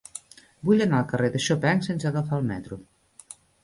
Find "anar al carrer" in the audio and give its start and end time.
0.85-1.31